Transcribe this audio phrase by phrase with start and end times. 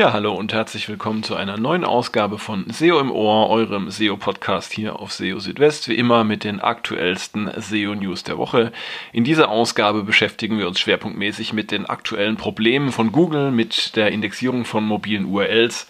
[0.00, 4.72] Ja, hallo und herzlich willkommen zu einer neuen Ausgabe von SEO im Ohr, eurem SEO-Podcast
[4.72, 8.72] hier auf SEO Südwest, wie immer mit den aktuellsten SEO-News der Woche.
[9.12, 14.10] In dieser Ausgabe beschäftigen wir uns schwerpunktmäßig mit den aktuellen Problemen von Google, mit der
[14.10, 15.86] Indexierung von mobilen URLs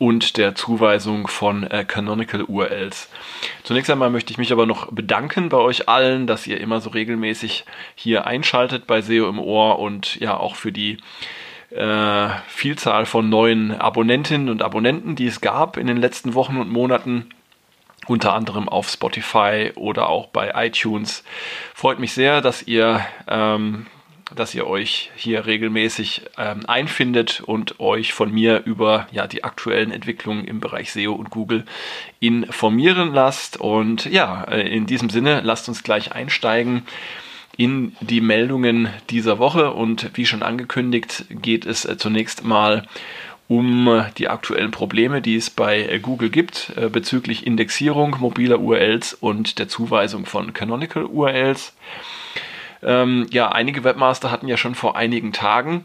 [0.00, 3.08] und der Zuweisung von äh, Canonical URLs.
[3.62, 6.90] Zunächst einmal möchte ich mich aber noch bedanken bei euch allen, dass ihr immer so
[6.90, 10.98] regelmäßig hier einschaltet bei SEO im Ohr und ja auch für die
[11.76, 16.70] äh, Vielzahl von neuen Abonnentinnen und Abonnenten, die es gab in den letzten Wochen und
[16.70, 17.28] Monaten
[18.06, 21.24] unter anderem auf Spotify oder auch bei iTunes.
[21.74, 23.86] Freut mich sehr, dass ihr, ähm,
[24.34, 29.90] dass ihr euch hier regelmäßig ähm, einfindet und euch von mir über ja, die aktuellen
[29.90, 31.64] Entwicklungen im Bereich SEO und Google
[32.20, 33.56] informieren lasst.
[33.56, 36.86] Und ja, äh, in diesem Sinne, lasst uns gleich einsteigen
[37.56, 39.72] in die Meldungen dieser Woche.
[39.72, 42.86] Und wie schon angekündigt, geht es äh, zunächst mal
[43.48, 49.14] um äh, die aktuellen Probleme, die es bei äh, Google gibt bezüglich Indexierung mobiler URLs
[49.14, 51.74] und der Zuweisung von Canonical URLs.
[52.82, 55.84] Ähm, ja, einige Webmaster hatten ja schon vor einigen Tagen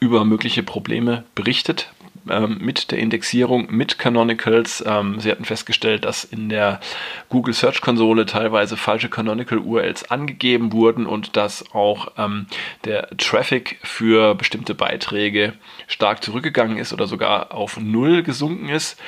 [0.00, 1.92] über mögliche Probleme berichtet
[2.28, 4.82] ähm, mit der Indexierung mit Canonicals.
[4.86, 6.80] Ähm, sie hatten festgestellt, dass in der
[7.28, 12.46] Google Search Konsole teilweise falsche Canonical URLs angegeben wurden und dass auch ähm,
[12.84, 15.54] der Traffic für bestimmte Beiträge
[15.86, 18.98] stark zurückgegangen ist oder sogar auf Null gesunken ist.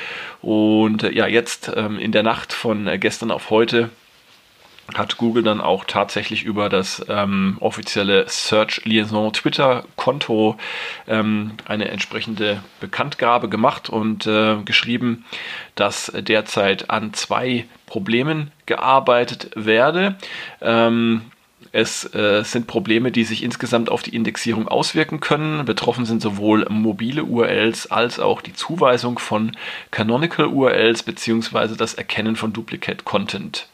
[0.42, 3.91] Und äh, ja, jetzt ähm, in der Nacht von äh, gestern auf heute
[4.95, 10.56] hat Google dann auch tatsächlich über das ähm, offizielle Search Liaison Twitter Konto
[11.09, 15.25] ähm, eine entsprechende Bekanntgabe gemacht und äh, geschrieben,
[15.75, 20.17] dass derzeit an zwei Problemen gearbeitet werde.
[20.61, 21.23] Ähm,
[21.73, 25.64] es äh, sind Probleme, die sich insgesamt auf die Indexierung auswirken können.
[25.67, 29.52] Betroffen sind sowohl mobile URLs als auch die Zuweisung von
[29.91, 31.77] Canonical URLs bzw.
[31.77, 33.69] das Erkennen von Duplicate Content.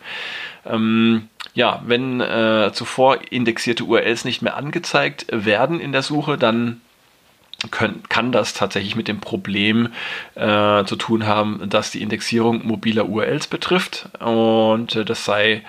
[0.64, 6.80] Ähm, ja, wenn äh, zuvor indexierte URLs nicht mehr angezeigt werden in der Suche, dann
[7.70, 9.88] können, kann das tatsächlich mit dem Problem
[10.34, 14.08] äh, zu tun haben, dass die Indexierung mobiler URLs betrifft.
[14.20, 15.62] Und äh, das sei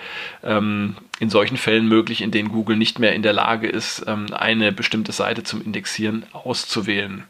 [0.43, 4.27] ähm, in solchen Fällen möglich, in denen Google nicht mehr in der Lage ist, ähm,
[4.33, 7.23] eine bestimmte Seite zum Indexieren auszuwählen.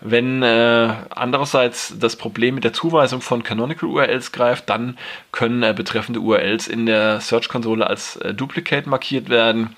[0.00, 4.96] Wenn äh, andererseits das Problem mit der Zuweisung von Canonical URLs greift, dann
[5.30, 9.76] können äh, betreffende URLs in der Search-Konsole als äh, Duplicate markiert werden,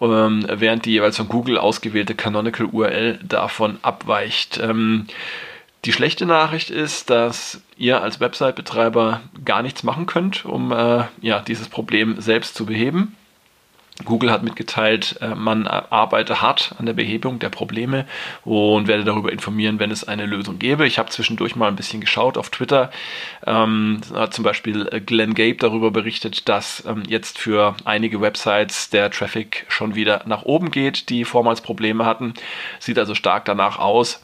[0.00, 4.58] ähm, während die jeweils von Google ausgewählte Canonical URL davon abweicht.
[4.62, 5.06] Ähm,
[5.84, 11.40] die schlechte Nachricht ist, dass ihr als Website-Betreiber gar nichts machen könnt, um äh, ja,
[11.40, 13.16] dieses Problem selbst zu beheben.
[14.04, 18.06] Google hat mitgeteilt, äh, man arbeite hart an der Behebung der Probleme
[18.44, 20.86] und werde darüber informieren, wenn es eine Lösung gäbe.
[20.86, 22.90] Ich habe zwischendurch mal ein bisschen geschaut auf Twitter.
[23.46, 28.90] Ähm, hat zum Beispiel äh, Glenn Gabe darüber berichtet, dass ähm, jetzt für einige Websites
[28.90, 32.34] der Traffic schon wieder nach oben geht, die vormals Probleme hatten.
[32.78, 34.22] Sieht also stark danach aus,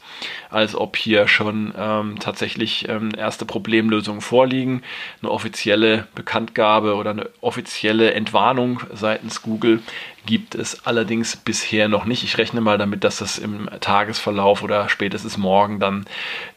[0.49, 4.81] als ob hier schon ähm, tatsächlich ähm, erste Problemlösungen vorliegen.
[5.21, 9.83] Eine offizielle Bekanntgabe oder eine offizielle Entwarnung seitens Google Google
[10.25, 12.23] gibt es allerdings bisher noch nicht.
[12.23, 16.05] Ich rechne mal damit, dass das im Tagesverlauf oder spätestens morgen dann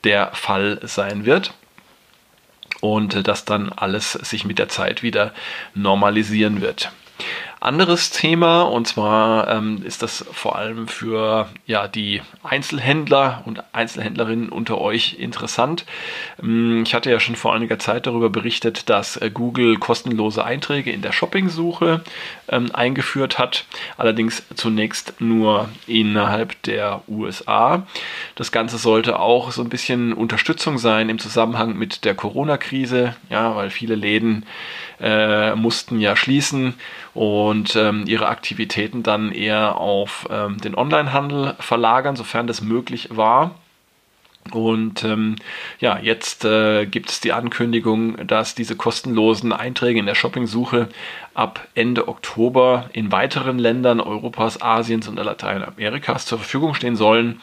[0.05, 1.53] der Fall sein wird
[2.81, 5.33] und dass dann alles sich mit der Zeit wieder
[5.75, 6.91] normalisieren wird.
[7.63, 14.49] Anderes Thema und zwar ähm, ist das vor allem für ja, die Einzelhändler und Einzelhändlerinnen
[14.49, 15.85] unter euch interessant.
[16.43, 20.91] Ähm, ich hatte ja schon vor einiger Zeit darüber berichtet, dass äh, Google kostenlose Einträge
[20.91, 22.01] in der Shopping-Suche
[22.49, 23.67] ähm, eingeführt hat,
[23.99, 27.87] allerdings zunächst nur innerhalb der USA.
[28.37, 33.55] Das Ganze sollte auch so ein bisschen Unterstützung sein im Zusammenhang mit der Corona-Krise, ja,
[33.55, 34.47] weil viele Läden
[34.99, 36.75] äh, mussten ja schließen
[37.15, 43.55] und ähm, ihre Aktivitäten dann eher auf ähm, den Onlinehandel verlagern, sofern das möglich war.
[44.53, 45.37] Und ähm,
[45.81, 50.89] ja, jetzt äh, gibt es die Ankündigung, dass diese kostenlosen Einträge in der Shopping-Suche
[51.35, 57.41] ab Ende Oktober in weiteren Ländern Europas, Asiens und Lateinamerikas zur Verfügung stehen sollen.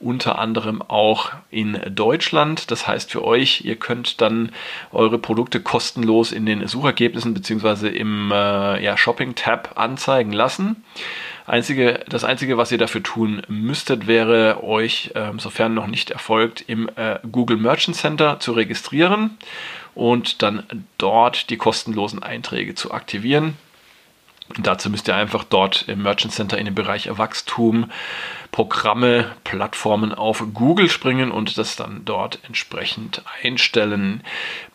[0.00, 2.70] Unter anderem auch in Deutschland.
[2.70, 4.50] Das heißt für euch, ihr könnt dann
[4.92, 7.88] eure Produkte kostenlos in den Suchergebnissen bzw.
[7.88, 10.84] im äh, ja, Shopping-Tab anzeigen lassen.
[11.46, 16.64] Einzige, das Einzige, was ihr dafür tun müsstet, wäre euch, äh, sofern noch nicht erfolgt,
[16.66, 19.36] im äh, Google Merchant Center zu registrieren
[19.94, 23.56] und dann dort die kostenlosen Einträge zu aktivieren.
[24.56, 27.90] Und dazu müsst ihr einfach dort im Merchant Center in den Bereich Wachstum,
[28.50, 34.24] Programme, Plattformen auf Google springen und das dann dort entsprechend einstellen.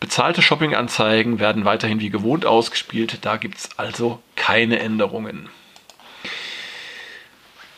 [0.00, 3.18] Bezahlte Shopping-Anzeigen werden weiterhin wie gewohnt ausgespielt.
[3.26, 5.50] Da gibt es also keine Änderungen.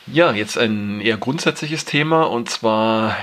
[0.07, 3.17] Ja, jetzt ein eher grundsätzliches Thema und zwar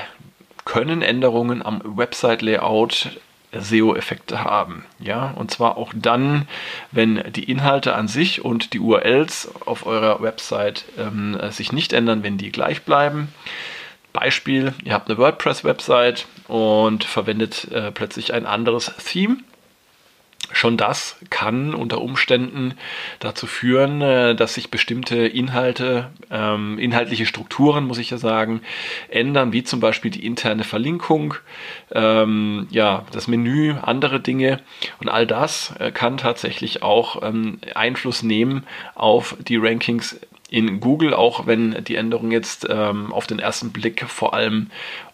[0.66, 3.20] können Änderungen am Website-Layout
[3.62, 4.86] SEO-Effekte haben.
[5.00, 6.48] Ja, und zwar auch dann,
[6.92, 12.24] wenn die Inhalte an sich und die URLs auf eurer Website ähm, sich nicht ändern,
[12.24, 13.30] wenn die gleich bleiben.
[14.14, 19.38] Beispiel, ihr habt eine WordPress-Website und verwendet äh, plötzlich ein anderes Theme
[20.52, 22.76] Schon das kann unter Umständen
[23.20, 28.62] dazu führen, äh, dass sich bestimmte Inhalte, ähm, inhaltliche Strukturen, muss ich ja sagen,
[29.10, 31.36] ändern, wie zum Beispiel die interne Verlinkung,
[31.92, 34.62] ähm, ja, das Menü, andere Dinge.
[35.00, 40.20] Und all das äh, kann tatsächlich auch ähm, Einfluss nehmen auf die Rankings
[40.56, 44.68] in Google, auch wenn die Änderungen jetzt ähm, auf den ersten Blick vor allem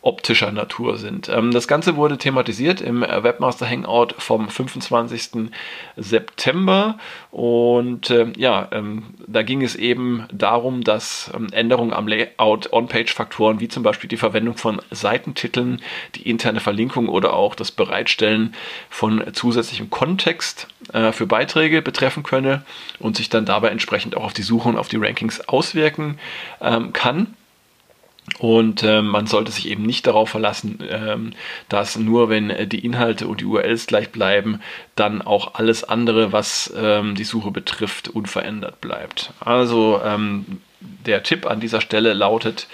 [0.04, 1.30] optischer Natur sind.
[1.30, 5.52] Ähm, das Ganze wurde thematisiert im Webmaster Hangout vom 25.
[5.98, 7.00] September
[7.32, 13.60] und äh, ja, ähm, da ging es eben darum, dass ähm, Änderungen am Layout On-Page-Faktoren
[13.60, 15.82] wie zum Beispiel die Verwendung von Seitentiteln,
[16.14, 18.54] die interne Verlinkung oder auch das Bereitstellen
[18.92, 22.64] von zusätzlichem Kontext äh, für Beiträge betreffen könne
[23.00, 26.20] und sich dann dabei entsprechend auch auf die Suche und auf die Rankings auswirken
[26.62, 27.36] ähm, kann.
[28.40, 31.34] Und äh, man sollte sich eben nicht darauf verlassen, ähm,
[31.70, 34.62] dass nur wenn äh, die Inhalte und die URLs gleich bleiben,
[34.96, 39.34] dann auch alles andere, was ähm, die Suche betrifft, unverändert bleibt.
[39.40, 40.62] Also ähm,
[41.06, 42.68] der Tipp an dieser Stelle lautet,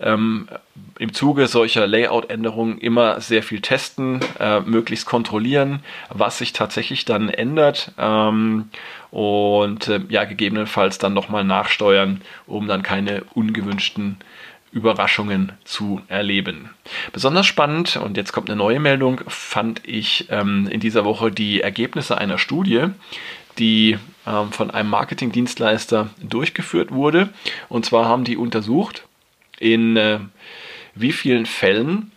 [0.00, 0.48] ähm,
[0.98, 5.80] im Zuge solcher Layout-Änderungen immer sehr viel testen, äh, möglichst kontrollieren,
[6.10, 8.68] was sich tatsächlich dann ändert ähm,
[9.10, 14.16] und äh, ja, gegebenenfalls dann nochmal nachsteuern, um dann keine ungewünschten
[14.72, 16.70] Überraschungen zu erleben.
[17.12, 21.60] Besonders spannend, und jetzt kommt eine neue Meldung, fand ich ähm, in dieser Woche die
[21.60, 22.86] Ergebnisse einer Studie,
[23.58, 27.30] die ähm, von einem Marketingdienstleister durchgeführt wurde.
[27.68, 29.06] Und zwar haben die untersucht,
[29.58, 30.20] in äh,
[30.94, 32.12] wie vielen Fällen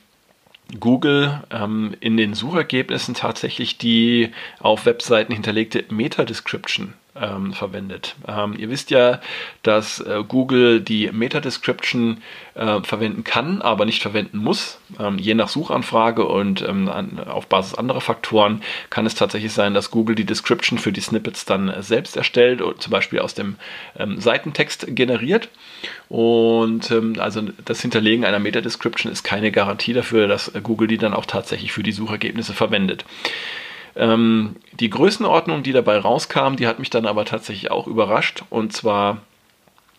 [0.80, 8.16] Google ähm, in den Suchergebnissen tatsächlich die auf Webseiten hinterlegte Meta-Description ähm, verwendet.
[8.28, 9.20] Ähm, ihr wisst ja,
[9.64, 12.22] dass äh, Google die Meta-Description
[12.56, 14.80] äh, verwenden kann, aber nicht verwenden muss.
[15.00, 19.74] Ähm, je nach Suchanfrage und ähm, an, auf Basis anderer Faktoren kann es tatsächlich sein,
[19.74, 23.56] dass Google die Description für die Snippets dann selbst erstellt und zum Beispiel aus dem
[23.98, 25.50] ähm, Seitentext generiert.
[26.10, 31.14] Und ähm, also das Hinterlegen einer Meta-Description ist keine Garantie dafür, dass Google die dann
[31.14, 33.06] auch tatsächlich für die Suchergebnisse verwendet.
[33.98, 38.44] Ähm, die Größenordnung, die dabei rauskam, die hat mich dann aber tatsächlich auch überrascht.
[38.50, 39.22] Und zwar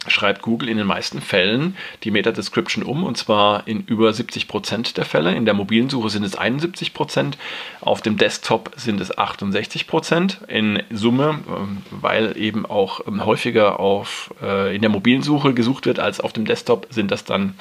[0.07, 5.05] schreibt Google in den meisten Fällen die Meta-Description um und zwar in über 70% der
[5.05, 5.35] Fälle.
[5.35, 7.35] In der mobilen Suche sind es 71%,
[7.81, 10.47] auf dem Desktop sind es 68%.
[10.47, 15.87] In Summe, ähm, weil eben auch ähm, häufiger auf, äh, in der mobilen Suche gesucht
[15.87, 17.55] wird als auf dem Desktop, sind das dann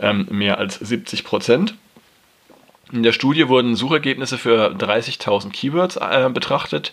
[0.00, 1.72] ähm, mehr als 70%.
[2.92, 6.92] In der Studie wurden Suchergebnisse für 30.000 Keywords äh, betrachtet.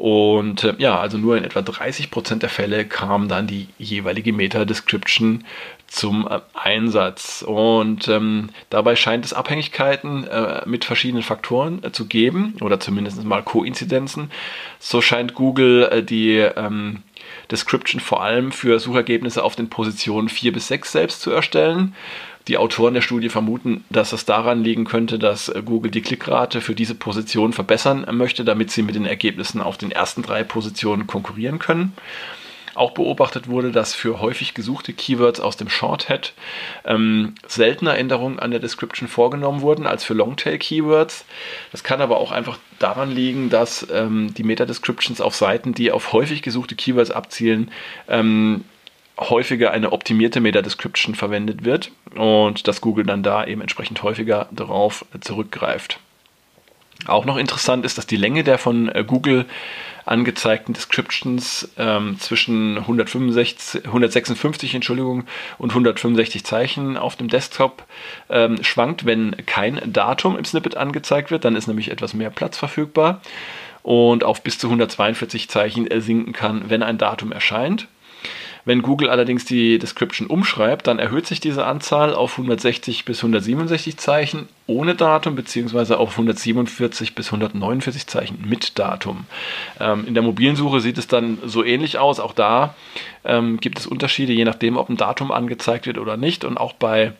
[0.00, 5.44] Und äh, ja, also nur in etwa 30% der Fälle kam dann die jeweilige Meta-Description
[5.88, 7.44] zum äh, Einsatz.
[7.46, 13.22] Und ähm, dabei scheint es Abhängigkeiten äh, mit verschiedenen Faktoren äh, zu geben oder zumindest
[13.24, 14.30] mal Koinzidenzen.
[14.78, 17.02] So scheint Google äh, die ähm,
[17.50, 21.94] Description vor allem für Suchergebnisse auf den Positionen 4 bis 6 selbst zu erstellen.
[22.48, 26.60] Die Autoren der Studie vermuten, dass es daran liegen könnte, dass äh, Google die Klickrate
[26.60, 31.06] für diese Position verbessern möchte, damit sie mit den Ergebnissen auf den ersten drei Positionen
[31.06, 31.92] konkurrieren können.
[32.74, 36.32] Auch beobachtet wurde, dass für häufig gesuchte Keywords aus dem Shorthead
[36.84, 41.24] ähm, seltener Änderungen an der Description vorgenommen wurden als für Longtail-Keywords.
[41.72, 46.12] Das kann aber auch einfach daran liegen, dass ähm, die Meta-Descriptions auf Seiten, die auf
[46.12, 47.70] häufig gesuchte Keywords abzielen,
[48.08, 48.64] ähm,
[49.20, 55.04] häufiger eine optimierte Meta-Description verwendet wird und dass Google dann da eben entsprechend häufiger darauf
[55.20, 56.00] zurückgreift.
[57.06, 59.46] Auch noch interessant ist, dass die Länge der von äh, Google
[60.04, 65.24] angezeigten Descriptions ähm, zwischen 165, 156 Entschuldigung,
[65.58, 67.84] und 165 Zeichen auf dem Desktop
[68.28, 71.44] ähm, schwankt, wenn kein Datum im Snippet angezeigt wird.
[71.44, 73.20] Dann ist nämlich etwas mehr Platz verfügbar
[73.82, 77.88] und auf bis zu 142 Zeichen sinken kann, wenn ein Datum erscheint.
[78.64, 83.96] Wenn Google allerdings die Description umschreibt, dann erhöht sich diese Anzahl auf 160 bis 167
[83.96, 89.26] Zeichen ohne Datum beziehungsweise auf 147 bis 149 Zeichen mit Datum.
[89.80, 92.20] Ähm, in der mobilen Suche sieht es dann so ähnlich aus.
[92.20, 92.74] Auch da
[93.24, 96.44] ähm, gibt es Unterschiede, je nachdem, ob ein Datum angezeigt wird oder nicht.
[96.44, 97.12] Und auch bei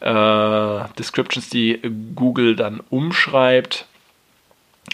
[0.00, 1.80] äh, Descriptions, die
[2.14, 3.86] Google dann umschreibt,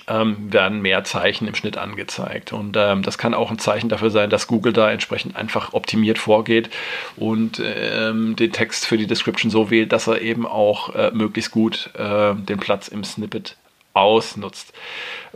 [0.09, 2.53] ähm, werden mehr Zeichen im Schnitt angezeigt.
[2.53, 6.19] Und ähm, das kann auch ein Zeichen dafür sein, dass Google da entsprechend einfach optimiert
[6.19, 6.71] vorgeht
[7.17, 11.51] und ähm, den Text für die Description so wählt, dass er eben auch äh, möglichst
[11.51, 13.57] gut äh, den Platz im Snippet
[13.95, 14.73] ausnutzt.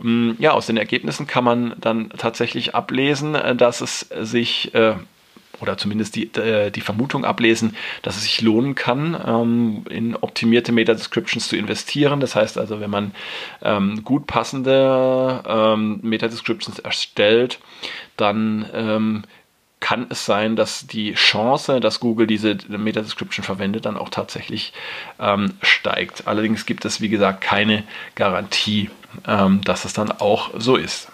[0.03, 4.95] Ähm, ja, aus den Ergebnissen kann man dann tatsächlich ablesen, äh, dass es sich äh,
[5.59, 10.71] oder zumindest die, äh, die Vermutung ablesen, dass es sich lohnen kann, ähm, in optimierte
[10.71, 12.19] Meta-Descriptions zu investieren.
[12.19, 13.11] Das heißt also, wenn man
[13.61, 17.59] ähm, gut passende ähm, Meta-Descriptions erstellt,
[18.17, 19.23] dann
[19.79, 24.73] kann es sein, dass die Chance, dass Google diese Meta-Description verwendet, dann auch tatsächlich
[25.61, 26.23] steigt.
[26.25, 27.83] Allerdings gibt es, wie gesagt, keine
[28.15, 28.89] Garantie,
[29.23, 31.09] dass es dann auch so ist.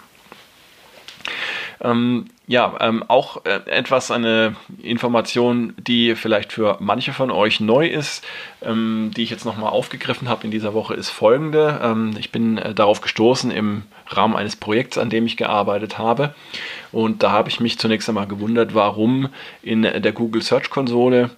[2.46, 8.22] Ja, ähm, auch äh, etwas eine Information, die vielleicht für manche von euch neu ist,
[8.62, 11.80] ähm, die ich jetzt nochmal aufgegriffen habe in dieser Woche, ist folgende.
[11.82, 16.34] Ähm, ich bin äh, darauf gestoßen im Rahmen eines Projekts, an dem ich gearbeitet habe.
[16.94, 19.28] Und da habe ich mich zunächst einmal gewundert, warum
[19.62, 21.30] in der Google Search Konsole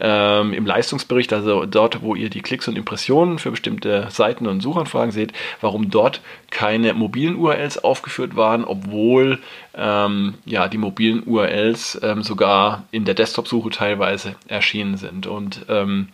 [0.00, 4.60] ähm, im Leistungsbericht, also dort, wo ihr die Klicks und Impressionen für bestimmte Seiten und
[4.60, 9.38] Suchanfragen seht, warum dort keine mobilen URLs aufgeführt waren, obwohl
[9.76, 15.28] ähm, ja, die mobilen URLs ähm, sogar in der Desktop-Suche teilweise erschienen sind.
[15.28, 16.08] Und ähm,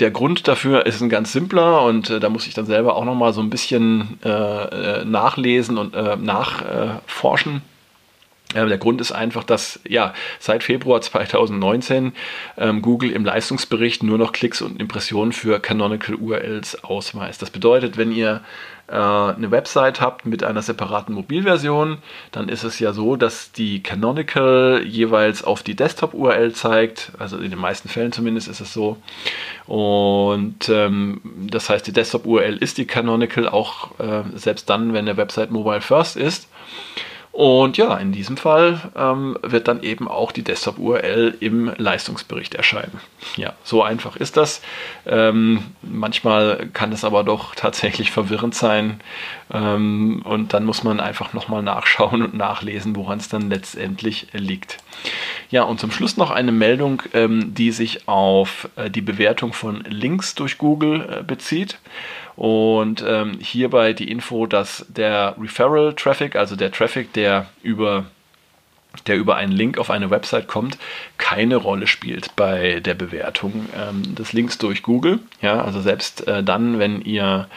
[0.00, 3.04] der Grund dafür ist ein ganz simpler und äh, da muss ich dann selber auch
[3.04, 7.62] nochmal so ein bisschen äh, äh nachlesen und äh, nachforschen.
[8.54, 12.12] Der Grund ist einfach, dass ja seit Februar 2019
[12.58, 17.42] ähm, Google im Leistungsbericht nur noch Klicks und Impressionen für Canonical URLs ausweist.
[17.42, 18.42] Das bedeutet, wenn ihr
[18.88, 21.98] äh, eine Website habt mit einer separaten Mobilversion,
[22.30, 27.12] dann ist es ja so, dass die Canonical jeweils auf die Desktop-URL zeigt.
[27.18, 28.98] Also in den meisten Fällen zumindest ist es so.
[29.66, 35.16] Und ähm, das heißt, die Desktop-URL ist die Canonical auch äh, selbst dann, wenn der
[35.16, 36.48] Website Mobile First ist.
[37.32, 43.00] Und ja, in diesem Fall ähm, wird dann eben auch die Desktop-URL im Leistungsbericht erscheinen.
[43.36, 44.60] Ja, so einfach ist das.
[45.06, 49.00] Ähm, manchmal kann es aber doch tatsächlich verwirrend sein.
[49.50, 54.76] Ähm, und dann muss man einfach nochmal nachschauen und nachlesen, woran es dann letztendlich liegt.
[55.52, 59.84] Ja, und zum Schluss noch eine Meldung, ähm, die sich auf äh, die Bewertung von
[59.84, 61.78] Links durch Google äh, bezieht.
[62.36, 68.06] Und ähm, hierbei die Info, dass der Referral Traffic, also der Traffic, der über
[69.06, 70.76] der über einen Link auf eine Website kommt,
[71.16, 75.18] keine Rolle spielt bei der Bewertung ähm, des Links durch Google.
[75.40, 77.48] Ja, also selbst äh, dann, wenn ihr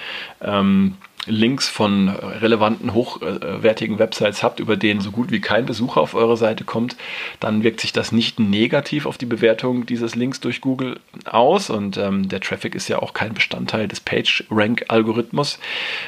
[0.42, 6.14] ähm, Links von relevanten, hochwertigen Websites habt, über denen so gut wie kein Besucher auf
[6.14, 6.96] eure Seite kommt,
[7.40, 11.70] dann wirkt sich das nicht negativ auf die Bewertung dieses Links durch Google aus.
[11.70, 15.60] Und ähm, der Traffic ist ja auch kein Bestandteil des PageRank-Algorithmus.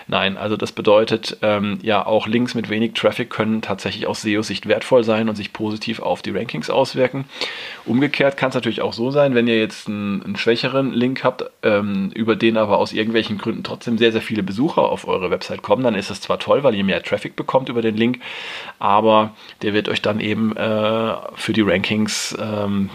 [0.07, 4.67] Nein, also das bedeutet, ähm, ja, auch Links mit wenig Traffic können tatsächlich aus SEO-Sicht
[4.67, 7.25] wertvoll sein und sich positiv auf die Rankings auswirken.
[7.85, 11.45] Umgekehrt kann es natürlich auch so sein, wenn ihr jetzt einen, einen schwächeren Link habt,
[11.63, 15.61] ähm, über den aber aus irgendwelchen Gründen trotzdem sehr, sehr viele Besucher auf eure Website
[15.61, 18.19] kommen, dann ist es zwar toll, weil ihr mehr Traffic bekommt über den Link,
[18.79, 22.89] aber der wird euch dann eben äh, für die Rankings ähm,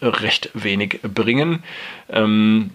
[0.00, 1.62] recht wenig bringen.
[2.08, 2.70] Ähm,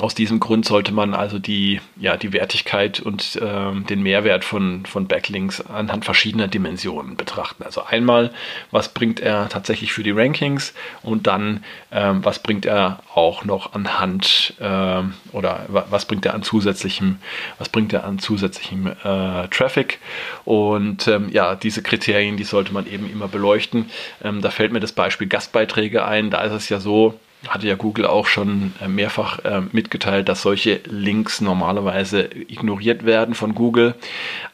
[0.00, 4.84] aus diesem Grund sollte man also die, ja, die Wertigkeit und äh, den Mehrwert von,
[4.86, 7.62] von Backlinks anhand verschiedener Dimensionen betrachten.
[7.62, 8.32] Also einmal,
[8.72, 13.74] was bringt er tatsächlich für die Rankings und dann, ähm, was bringt er auch noch
[13.74, 17.18] anhand äh, oder was bringt er an zusätzlichem,
[17.58, 20.00] was bringt er an zusätzlichem äh, Traffic.
[20.44, 23.90] Und ähm, ja, diese Kriterien, die sollte man eben immer beleuchten.
[24.24, 26.30] Ähm, da fällt mir das Beispiel Gastbeiträge ein.
[26.30, 27.14] Da ist es ja so,
[27.48, 33.34] hatte ja Google auch schon äh, mehrfach äh, mitgeteilt, dass solche Links normalerweise ignoriert werden
[33.34, 33.94] von Google.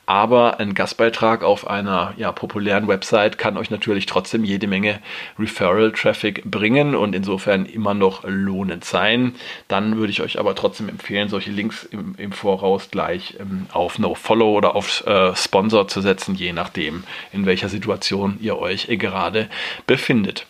[0.07, 4.99] Aber ein Gastbeitrag auf einer ja, populären Website kann euch natürlich trotzdem jede Menge
[5.39, 9.37] Referral-Traffic bringen und insofern immer noch lohnend sein.
[9.69, 14.01] Dann würde ich euch aber trotzdem empfehlen, solche Links im, im Voraus gleich ähm, auf
[14.01, 19.49] No-Follow oder auf äh, Sponsor zu setzen, je nachdem, in welcher Situation ihr euch gerade
[19.87, 20.45] befindet.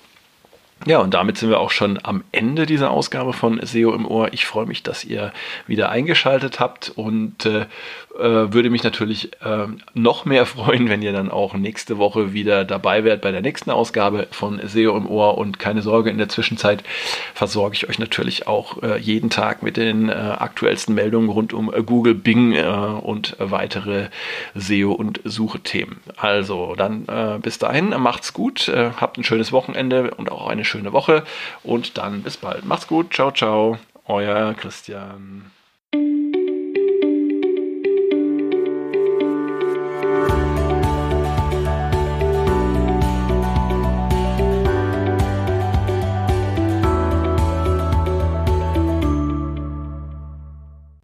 [0.87, 4.33] Ja, und damit sind wir auch schon am Ende dieser Ausgabe von SEO im Ohr.
[4.33, 5.31] Ich freue mich, dass ihr
[5.67, 7.67] wieder eingeschaltet habt und äh,
[8.19, 12.65] äh, würde mich natürlich äh, noch mehr freuen, wenn ihr dann auch nächste Woche wieder
[12.65, 15.39] dabei wärt bei der nächsten Ausgabe von SEO im Ohr.
[15.39, 16.83] Und keine Sorge, in der Zwischenzeit
[17.35, 21.73] versorge ich euch natürlich auch äh, jeden Tag mit den äh, aktuellsten Meldungen rund um
[21.73, 24.09] äh, Google, Bing und weitere
[24.55, 25.99] SEO und Suchethemen.
[26.17, 27.07] Also dann
[27.43, 28.71] bis dahin, macht's gut,
[29.01, 31.25] habt ein schönes Wochenende und auch eine schöne Woche
[31.62, 32.65] und dann bis bald.
[32.65, 33.12] Macht's gut.
[33.12, 33.79] Ciao, ciao.
[34.07, 35.50] Euer Christian.